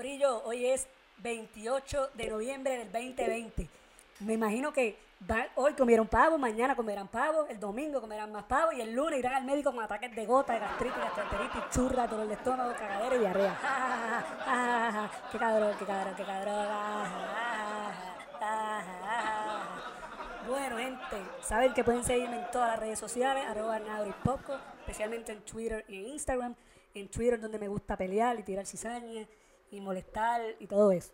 Corillo, 0.00 0.42
hoy 0.44 0.66
es 0.66 0.86
28 1.22 2.10
de 2.12 2.28
noviembre 2.28 2.76
del 2.76 2.92
2020. 2.92 3.66
Me 4.20 4.34
imagino 4.34 4.70
que 4.70 4.94
va- 5.30 5.46
hoy 5.54 5.72
comieron 5.72 6.06
pavo, 6.06 6.36
mañana 6.36 6.76
comerán 6.76 7.08
pavo, 7.08 7.46
el 7.48 7.58
domingo 7.58 7.98
comerán 8.02 8.30
más 8.30 8.44
pavo 8.44 8.72
y 8.72 8.82
el 8.82 8.92
lunes 8.94 9.18
irán 9.20 9.32
al 9.32 9.44
médico 9.46 9.72
con 9.72 9.82
ataques 9.82 10.14
de 10.14 10.26
gota, 10.26 10.58
gastritis, 10.58 10.98
gastroenteritis, 10.98 11.70
churra, 11.70 12.06
dolor 12.06 12.28
de 12.28 12.34
estómago, 12.34 12.74
cagadera 12.74 13.16
y 13.16 13.18
diarrea. 13.20 13.58
Qué 15.32 15.38
cabrón, 15.38 15.74
qué 15.78 15.84
cabrón, 15.86 16.14
qué 16.14 16.24
cabrón. 16.24 16.66
Bueno, 20.46 20.76
gente, 20.76 21.16
saben 21.40 21.72
que 21.72 21.82
pueden 21.84 22.04
seguirme 22.04 22.36
en 22.36 22.50
todas 22.50 22.68
las 22.72 22.80
redes 22.80 22.98
sociales, 22.98 23.46
arroba 23.48 23.80
Poco, 24.22 24.58
especialmente 24.80 25.32
en 25.32 25.40
Twitter 25.40 25.86
y 25.88 25.96
en 26.00 26.08
Instagram. 26.08 26.54
En 26.92 27.08
Twitter 27.08 27.40
donde 27.40 27.58
me 27.58 27.68
gusta 27.68 27.96
pelear 27.96 28.38
y 28.38 28.42
tirar 28.42 28.66
cizaña 28.66 29.26
y 29.70 29.80
molestar 29.80 30.42
y 30.58 30.66
todo 30.66 30.92
eso. 30.92 31.12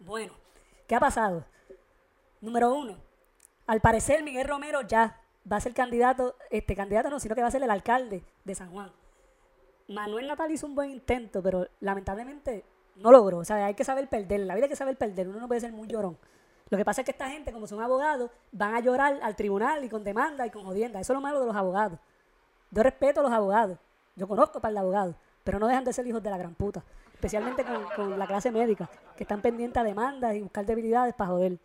Bueno, 0.00 0.32
¿qué 0.86 0.94
ha 0.94 1.00
pasado? 1.00 1.44
Número 2.40 2.74
uno, 2.74 2.96
al 3.66 3.80
parecer 3.80 4.22
Miguel 4.22 4.46
Romero 4.46 4.82
ya 4.82 5.20
va 5.50 5.56
a 5.56 5.60
ser 5.60 5.74
candidato, 5.74 6.36
este 6.50 6.76
candidato 6.76 7.10
no, 7.10 7.20
sino 7.20 7.34
que 7.34 7.42
va 7.42 7.48
a 7.48 7.50
ser 7.50 7.62
el 7.62 7.70
alcalde 7.70 8.22
de 8.44 8.54
San 8.54 8.70
Juan. 8.70 8.92
Manuel 9.88 10.26
Natal 10.26 10.50
hizo 10.50 10.66
un 10.66 10.74
buen 10.74 10.90
intento, 10.90 11.42
pero 11.42 11.66
lamentablemente 11.80 12.64
no 12.96 13.12
logró. 13.12 13.38
O 13.38 13.44
sea, 13.44 13.66
hay 13.66 13.74
que 13.74 13.84
saber 13.84 14.08
perder. 14.08 14.40
En 14.40 14.46
la 14.46 14.54
vida 14.54 14.64
hay 14.64 14.70
que 14.70 14.76
saber 14.76 14.96
perder. 14.96 15.28
Uno 15.28 15.40
no 15.40 15.48
puede 15.48 15.60
ser 15.60 15.72
muy 15.72 15.86
llorón. 15.86 16.16
Lo 16.70 16.78
que 16.78 16.84
pasa 16.84 17.02
es 17.02 17.04
que 17.04 17.10
esta 17.10 17.28
gente, 17.28 17.52
como 17.52 17.66
son 17.66 17.82
abogados, 17.82 18.30
van 18.50 18.74
a 18.74 18.80
llorar 18.80 19.18
al 19.22 19.36
tribunal 19.36 19.84
y 19.84 19.88
con 19.88 20.02
demanda 20.02 20.46
y 20.46 20.50
con 20.50 20.64
jodienda. 20.64 21.00
Eso 21.00 21.12
es 21.12 21.14
lo 21.14 21.20
malo 21.20 21.40
de 21.40 21.46
los 21.46 21.56
abogados. 21.56 21.98
Yo 22.70 22.82
respeto 22.82 23.20
a 23.20 23.22
los 23.22 23.32
abogados. 23.32 23.78
Yo 24.16 24.26
conozco 24.26 24.60
para 24.60 24.70
el 24.70 24.78
abogado, 24.78 25.16
pero 25.44 25.58
no 25.58 25.68
dejan 25.68 25.84
de 25.84 25.92
ser 25.92 26.06
hijos 26.06 26.22
de 26.22 26.30
la 26.30 26.38
gran 26.38 26.54
puta. 26.54 26.82
Especialmente 27.12 27.64
con, 27.96 28.18
la 28.18 28.26
clase 28.26 28.50
médica, 28.50 28.90
que 29.16 29.24
están 29.24 29.40
pendientes 29.40 29.80
a 29.80 29.84
demandas 29.84 30.34
y 30.34 30.40
buscar 30.40 30.66
debilidades 30.66 31.14
para 31.14 31.30
joder. 31.30 31.58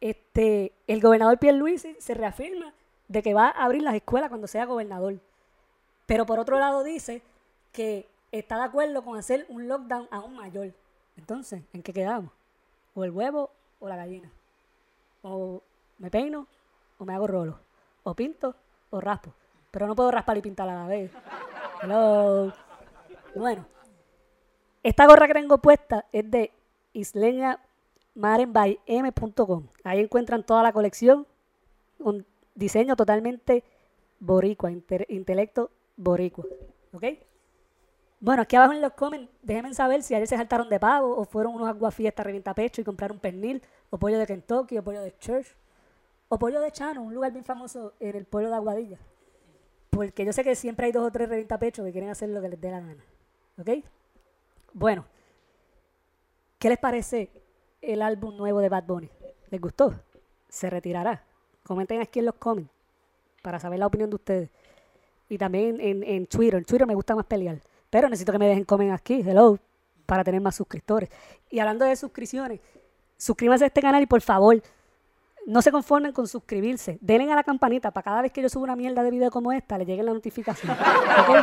Este, 0.00 0.72
el 0.86 1.00
gobernador 1.00 1.38
Pierluisi 1.38 1.96
se 1.98 2.14
reafirma 2.14 2.72
de 3.08 3.22
que 3.22 3.34
va 3.34 3.48
a 3.48 3.64
abrir 3.64 3.82
las 3.82 3.94
escuelas 3.94 4.28
cuando 4.28 4.46
sea 4.46 4.64
gobernador. 4.64 5.18
Pero 6.06 6.26
por 6.26 6.38
otro 6.38 6.58
lado 6.58 6.82
dice 6.82 7.22
que 7.72 8.08
está 8.32 8.56
de 8.56 8.64
acuerdo 8.64 9.04
con 9.04 9.18
hacer 9.18 9.46
un 9.48 9.68
lockdown 9.68 10.08
aún 10.10 10.34
mayor. 10.36 10.72
Entonces, 11.16 11.62
¿en 11.72 11.82
qué 11.82 11.92
quedamos? 11.92 12.30
O 12.94 13.04
el 13.04 13.10
huevo 13.10 13.50
o 13.80 13.88
la 13.88 13.96
gallina. 13.96 14.30
O 15.22 15.62
me 15.98 16.10
peino 16.10 16.46
o 16.98 17.04
me 17.04 17.14
hago 17.14 17.26
rolo. 17.26 17.58
O 18.02 18.14
pinto 18.14 18.54
o 18.90 19.00
raspo. 19.00 19.32
Pero 19.70 19.86
no 19.86 19.94
puedo 19.94 20.10
raspar 20.10 20.36
y 20.36 20.42
pintar 20.42 20.68
a 20.68 20.74
la 20.74 20.86
vez. 20.86 21.10
Hello. 21.82 22.52
Bueno, 23.34 23.66
esta 24.82 25.06
gorra 25.06 25.26
que 25.26 25.34
tengo 25.34 25.58
puesta 25.58 26.06
es 26.10 26.30
de 26.30 26.50
isleñamarenbym.com. 26.94 29.66
Ahí 29.84 30.00
encuentran 30.00 30.42
toda 30.42 30.62
la 30.62 30.72
colección. 30.72 31.26
Un 31.98 32.24
diseño 32.54 32.96
totalmente 32.96 33.62
boricua, 34.20 34.70
intelecto 34.70 35.70
boricua. 35.96 36.46
¿Ok? 36.92 37.04
Bueno, 38.20 38.40
aquí 38.42 38.56
abajo 38.56 38.72
en 38.72 38.80
los 38.80 38.94
comments, 38.94 39.30
déjenme 39.42 39.74
saber 39.74 40.02
si 40.02 40.14
ayer 40.14 40.26
se 40.26 40.36
saltaron 40.36 40.70
de 40.70 40.80
pavo 40.80 41.14
o 41.14 41.26
fueron 41.26 41.54
unos 41.54 41.68
aguafiestas 41.68 42.24
revienta 42.24 42.54
pecho 42.54 42.80
y 42.80 42.84
compraron 42.84 43.18
pernil, 43.18 43.60
o 43.90 43.98
pollo 43.98 44.18
de 44.18 44.26
Kentucky, 44.26 44.78
o 44.78 44.82
pollo 44.82 45.02
de 45.02 45.14
Church, 45.18 45.54
o 46.28 46.38
pollo 46.38 46.62
de 46.62 46.72
Chano, 46.72 47.02
un 47.02 47.12
lugar 47.14 47.32
bien 47.32 47.44
famoso 47.44 47.92
en 48.00 48.16
el 48.16 48.24
pueblo 48.24 48.48
de 48.48 48.56
Aguadilla. 48.56 48.98
Porque 49.96 50.26
yo 50.26 50.32
sé 50.34 50.44
que 50.44 50.54
siempre 50.54 50.84
hay 50.84 50.92
dos 50.92 51.06
o 51.06 51.10
tres 51.10 51.26
revienta 51.26 51.58
pecho 51.58 51.82
que 51.82 51.90
quieren 51.90 52.10
hacer 52.10 52.28
lo 52.28 52.42
que 52.42 52.50
les 52.50 52.60
dé 52.60 52.70
la 52.70 52.80
gana. 52.80 53.02
¿Ok? 53.58 53.82
Bueno, 54.74 55.06
¿qué 56.58 56.68
les 56.68 56.78
parece 56.78 57.30
el 57.80 58.02
álbum 58.02 58.36
nuevo 58.36 58.60
de 58.60 58.68
Bad 58.68 58.84
Bunny? 58.84 59.08
¿Les 59.48 59.58
gustó? 59.58 59.94
¿Se 60.50 60.68
retirará? 60.68 61.24
Comenten 61.62 62.02
aquí 62.02 62.18
en 62.18 62.26
los 62.26 62.34
comments 62.34 62.70
para 63.40 63.58
saber 63.58 63.78
la 63.78 63.86
opinión 63.86 64.10
de 64.10 64.16
ustedes. 64.16 64.50
Y 65.30 65.38
también 65.38 65.80
en, 65.80 66.02
en 66.02 66.26
Twitter. 66.26 66.58
En 66.58 66.66
Twitter 66.66 66.86
me 66.86 66.94
gusta 66.94 67.16
más 67.16 67.24
pelear. 67.24 67.58
Pero 67.88 68.10
necesito 68.10 68.32
que 68.32 68.38
me 68.38 68.48
dejen 68.48 68.64
comen 68.64 68.90
aquí, 68.90 69.22
hello, 69.26 69.58
para 70.04 70.22
tener 70.22 70.42
más 70.42 70.56
suscriptores. 70.56 71.08
Y 71.48 71.58
hablando 71.58 71.86
de 71.86 71.96
suscripciones, 71.96 72.60
suscríbanse 73.16 73.64
a 73.64 73.68
este 73.68 73.80
canal 73.80 74.02
y 74.02 74.06
por 74.06 74.20
favor, 74.20 74.62
no 75.46 75.62
se 75.62 75.70
conformen 75.70 76.12
con 76.12 76.26
suscribirse. 76.26 76.98
Denle 77.00 77.32
a 77.32 77.36
la 77.36 77.44
campanita 77.44 77.92
para 77.92 78.04
cada 78.04 78.22
vez 78.22 78.32
que 78.32 78.42
yo 78.42 78.48
subo 78.48 78.64
una 78.64 78.76
mierda 78.76 79.02
de 79.02 79.10
video 79.10 79.30
como 79.30 79.52
esta, 79.52 79.78
le 79.78 79.86
llegue 79.86 80.02
la 80.02 80.12
notificación. 80.12 80.72
¿Ok? 81.20 81.36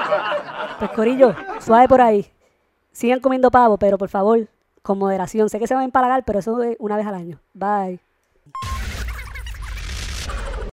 Pues 0.79 0.91
Corillo, 0.91 1.33
suave 1.61 1.87
por 1.87 2.01
ahí. 2.01 2.27
Sigan 2.91 3.21
comiendo 3.21 3.49
pavo, 3.49 3.77
pero 3.77 3.97
por 3.97 4.09
favor, 4.09 4.47
con 4.81 4.99
moderación. 4.99 5.49
Sé 5.49 5.57
que 5.57 5.67
se 5.67 5.73
van 5.73 5.81
a 5.81 5.85
empalagar, 5.85 6.25
pero 6.25 6.39
eso 6.39 6.61
es 6.61 6.75
una 6.79 6.97
vez 6.97 7.07
al 7.07 7.15
año. 7.15 7.39
Bye. 7.53 7.99